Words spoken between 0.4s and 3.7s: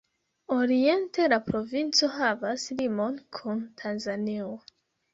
Oriente la provinco havas limon kun